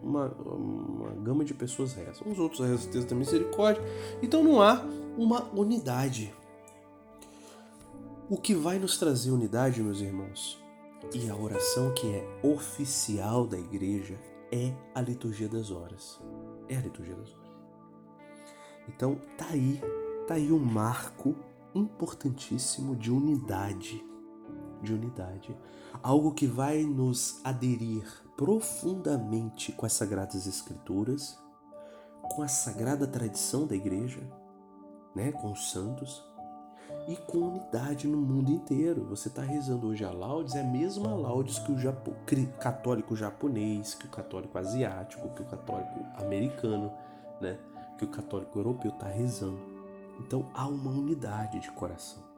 [0.06, 2.32] uma, uma gama de pessoas rezam.
[2.32, 3.84] Os outros rezam o terço da misericórdia.
[4.22, 4.86] Então não há
[5.18, 6.34] uma unidade.
[8.30, 10.62] O que vai nos trazer unidade, meus irmãos,
[11.14, 14.20] e a oração que é oficial da igreja
[14.52, 16.20] é a liturgia das horas.
[16.70, 17.46] É a liturgia das horas.
[18.88, 19.82] Então, tá aí,
[20.28, 21.36] tá aí um marco
[21.74, 24.04] importantíssimo de unidade,
[24.82, 25.56] de unidade,
[26.02, 31.40] algo que vai nos aderir profundamente com as sagradas escrituras,
[32.22, 34.22] com a sagrada tradição da igreja,
[35.16, 36.24] né, com os santos
[37.08, 39.06] e com unidade no mundo inteiro.
[39.06, 42.14] Você está rezando hoje a laudes, é a mesma laudes que o Japo,
[42.60, 46.92] católico japonês, que o católico asiático, que o católico americano,
[47.40, 47.58] né?
[47.98, 49.60] que o católico europeu está rezando.
[50.20, 52.35] Então há uma unidade de coração.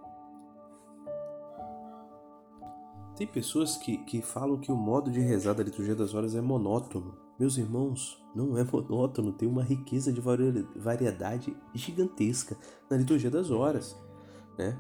[3.18, 6.42] Tem pessoas que, que falam que o modo de rezar da liturgia das horas é
[6.42, 7.18] monótono.
[7.40, 12.56] Meus irmãos, não é monótono, tem uma riqueza de variedade gigantesca
[12.88, 13.98] na liturgia das horas.
[14.56, 14.78] Né?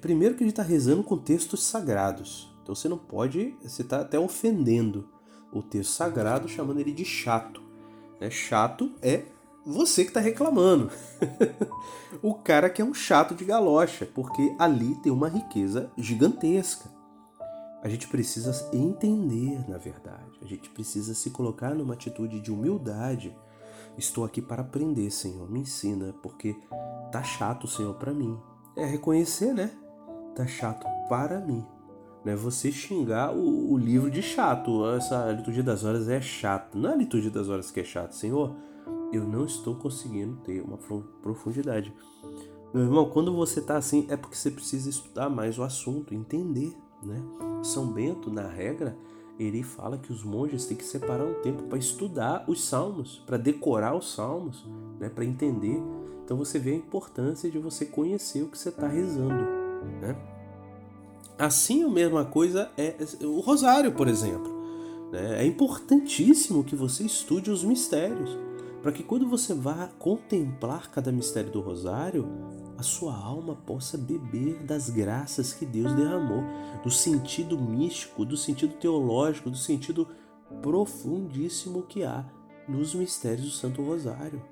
[0.00, 2.50] Primeiro que a gente está rezando com textos sagrados.
[2.62, 5.06] Então você não pode, você está até ofendendo
[5.52, 7.62] o texto sagrado, chamando ele de chato.
[8.18, 8.30] Né?
[8.30, 9.26] Chato é
[9.66, 10.90] você que está reclamando.
[12.22, 16.93] o cara que é um chato de galocha, porque ali tem uma riqueza gigantesca.
[17.84, 20.40] A gente precisa entender, na verdade.
[20.40, 23.36] A gente precisa se colocar numa atitude de humildade.
[23.98, 25.50] Estou aqui para aprender, Senhor.
[25.50, 26.56] Me ensina, porque
[27.12, 28.40] tá chato, Senhor, para mim
[28.74, 29.70] é reconhecer, né?
[30.34, 31.64] Tá chato para mim.
[32.24, 34.88] Não é você xingar o, o, livro de chato.
[34.88, 36.78] Essa liturgia das horas é chata.
[36.78, 38.56] Não é a liturgia das horas que é chato, Senhor.
[39.12, 40.78] Eu não estou conseguindo ter uma
[41.22, 41.94] profundidade.
[42.72, 46.74] Meu irmão, quando você tá assim, é porque você precisa estudar mais o assunto, entender,
[47.04, 47.20] né?
[47.62, 48.96] São Bento, na regra,
[49.38, 53.36] ele fala que os monges têm que separar um tempo para estudar os salmos, para
[53.36, 54.64] decorar os salmos,
[54.98, 55.08] né?
[55.08, 55.80] Para entender
[56.24, 59.44] então você vê a importância de você conhecer o que você está rezando.
[60.00, 60.16] Né?
[61.38, 64.50] Assim, a mesma coisa é o rosário, por exemplo.
[65.12, 65.42] Né?
[65.42, 68.38] É importantíssimo que você estude os mistérios,
[68.82, 72.26] para que quando você vá contemplar cada mistério do rosário,
[72.76, 76.42] a sua alma possa beber das graças que Deus derramou,
[76.82, 80.08] do sentido místico, do sentido teológico, do sentido
[80.60, 82.24] profundíssimo que há
[82.68, 84.42] nos mistérios do Santo Rosário.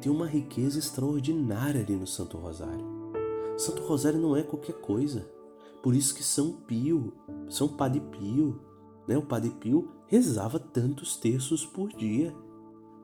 [0.00, 2.84] Tem uma riqueza extraordinária ali no Santo Rosário.
[3.56, 5.28] Santo Rosário não é qualquer coisa.
[5.82, 7.12] Por isso que São Pio,
[7.48, 8.60] São Padre Pio,
[9.06, 12.34] né, o Padre Pio rezava tantos terços por dia,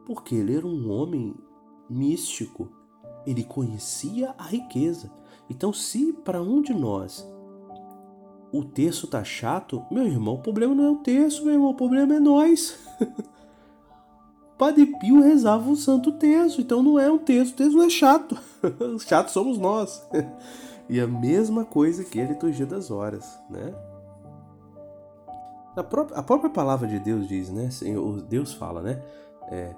[0.07, 1.35] porque ele era um homem
[1.89, 2.69] místico,
[3.27, 5.11] ele conhecia a riqueza.
[5.51, 7.27] Então, se para um de nós
[8.53, 11.75] o texto tá chato, meu irmão, o problema não é o texto, meu irmão, o
[11.75, 12.79] problema é nós.
[14.57, 17.91] Padre Pio rezava o santo texto, então não é um texto, o texto não é
[17.91, 18.37] chato.
[19.07, 20.07] chato somos nós.
[20.89, 23.73] e a mesma coisa que a liturgia das horas, né?
[25.77, 27.69] A própria, a própria palavra de Deus diz, né?
[28.29, 29.01] Deus fala, né?
[29.49, 29.75] É,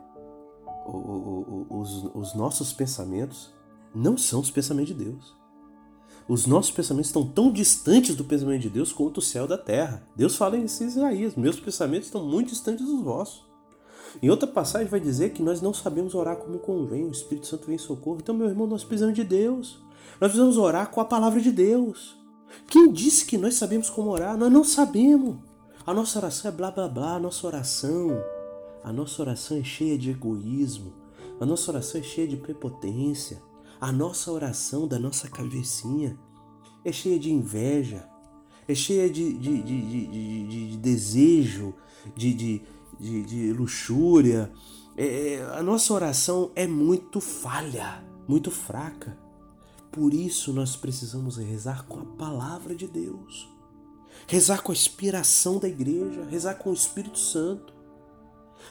[0.97, 3.53] o, o, os, os nossos pensamentos
[3.95, 5.41] não são os pensamentos de Deus.
[6.29, 10.07] Os nossos pensamentos estão tão distantes do pensamento de Deus quanto o céu da terra.
[10.15, 13.45] Deus fala em Isaías: Meus pensamentos estão muito distantes dos vossos.
[14.23, 17.67] Em outra passagem vai dizer que nós não sabemos orar como convém, o Espírito Santo
[17.67, 18.19] vem em socorro.
[18.21, 19.79] Então, meu irmão, nós precisamos de Deus.
[20.21, 22.17] Nós precisamos orar com a palavra de Deus.
[22.67, 24.37] Quem disse que nós sabemos como orar?
[24.37, 25.37] Nós não sabemos.
[25.87, 28.11] A nossa oração é blá blá blá, a nossa oração.
[28.83, 30.93] A nossa oração é cheia de egoísmo.
[31.41, 33.43] A nossa oração é cheia de prepotência.
[33.81, 36.19] A nossa oração da nossa cabecinha
[36.85, 38.09] é cheia de inveja,
[38.67, 41.75] é cheia de, de, de, de, de desejo,
[42.15, 42.63] de,
[42.99, 44.53] de, luxúria.
[44.97, 49.19] É, é, a nossa oração é muito falha, muito fraca.
[49.91, 53.49] Por isso nós precisamos rezar com a palavra de Deus,
[54.27, 57.75] rezar com a inspiração da igreja, rezar com o Espírito Santo,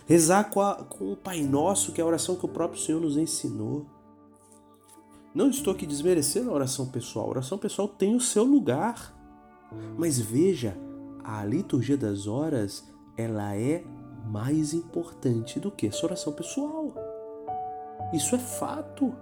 [0.08, 3.02] rezar com, a, com o Pai Nosso, que é a oração que o próprio Senhor
[3.02, 3.86] nos ensinou.
[5.34, 7.28] Não estou aqui desmerecendo a oração pessoal.
[7.28, 9.16] A oração pessoal tem o seu lugar.
[9.98, 10.76] Mas veja,
[11.24, 12.84] a liturgia das horas,
[13.16, 13.84] ela é
[14.26, 16.94] mais importante do que a sua oração pessoal.
[18.14, 19.14] Isso é fato.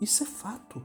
[0.00, 0.84] Isso é fato.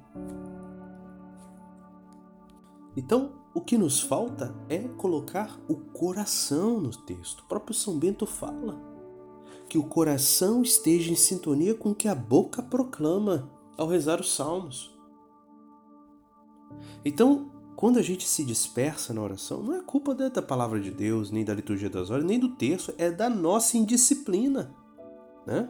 [2.95, 7.41] Então, o que nos falta é colocar o coração no texto.
[7.41, 8.79] O próprio São Bento fala
[9.67, 14.33] que o coração esteja em sintonia com o que a boca proclama ao rezar os
[14.33, 14.93] salmos.
[17.03, 21.31] Então, quando a gente se dispersa na oração, não é culpa da palavra de Deus,
[21.31, 24.75] nem da liturgia das horas, nem do texto, é da nossa indisciplina.
[25.45, 25.69] Né?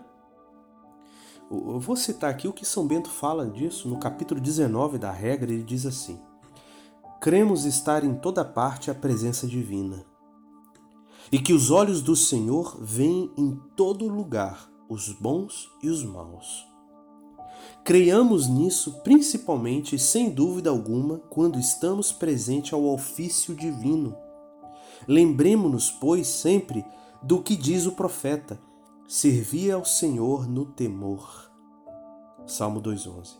[1.50, 5.52] Eu vou citar aqui o que São Bento fala disso no capítulo 19 da regra,
[5.52, 6.20] ele diz assim:
[7.22, 10.04] Cremos estar em toda parte a presença divina
[11.32, 16.68] e que os olhos do Senhor veem em todo lugar os bons e os maus.
[17.84, 24.18] Creiamos nisso principalmente, sem dúvida alguma, quando estamos presente ao ofício divino.
[25.08, 26.84] Lembremos-nos, pois, sempre
[27.22, 28.60] do que diz o profeta:
[29.08, 31.52] servia ao Senhor no temor.
[32.48, 33.36] Salmo 2:11.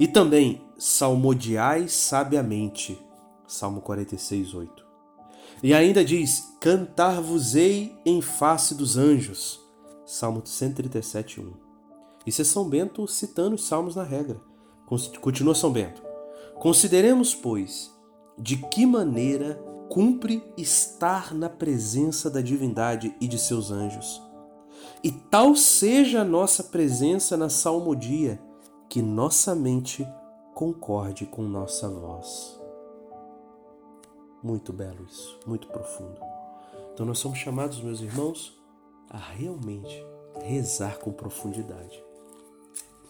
[0.00, 3.06] E também salmodiai sabiamente.
[3.48, 4.84] Salmo 46:8.
[5.62, 9.60] E ainda diz: Cantar-vos-ei em face dos anjos.
[10.06, 11.52] Salmo 137, 1.
[12.26, 14.40] Isso é São Bento citando os salmos na regra.
[15.20, 16.02] Continua São Bento.
[16.58, 17.90] Consideremos, pois,
[18.38, 19.54] de que maneira
[19.88, 24.22] cumpre estar na presença da divindade e de seus anjos.
[25.02, 28.40] E tal seja a nossa presença na salmodia,
[28.88, 30.06] que nossa mente
[30.54, 32.57] concorde com nossa voz.
[34.42, 36.20] Muito belo isso, muito profundo.
[36.94, 38.56] Então nós somos chamados, meus irmãos,
[39.10, 40.04] a realmente
[40.42, 42.02] rezar com profundidade.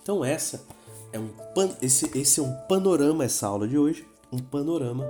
[0.03, 0.65] Então essa
[1.13, 5.05] é um pan, esse, esse é um panorama essa aula de hoje, um panorama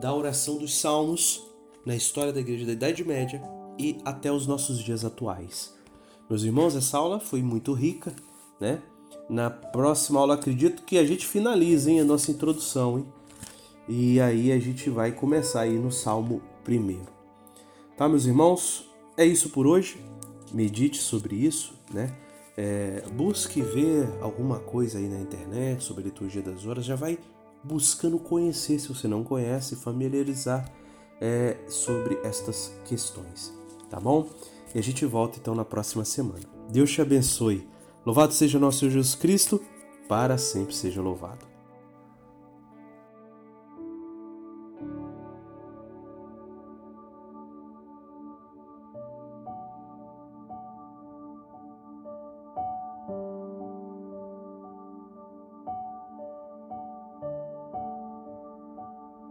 [0.00, 1.42] da oração dos salmos
[1.84, 3.42] na história da igreja da Idade Média
[3.78, 5.74] e até os nossos dias atuais.
[6.28, 8.14] Meus irmãos, essa aula foi muito rica,
[8.60, 8.82] né?
[9.28, 13.12] Na próxima aula acredito que a gente finalize hein, a nossa introdução, hein?
[13.88, 17.06] E aí a gente vai começar aí no Salmo primeiro.
[17.96, 18.90] Tá, meus irmãos?
[19.16, 19.98] É isso por hoje.
[20.52, 22.14] Medite sobre isso, né?
[22.56, 26.84] É, busque ver alguma coisa aí na internet sobre a liturgia das horas.
[26.84, 27.18] Já vai
[27.62, 30.70] buscando conhecer, se você não conhece, familiarizar
[31.20, 33.52] é, sobre estas questões,
[33.90, 34.28] tá bom?
[34.74, 36.42] E a gente volta então na próxima semana.
[36.70, 37.66] Deus te abençoe.
[38.04, 39.60] Louvado seja nosso Jesus Cristo,
[40.08, 41.55] para sempre seja louvado.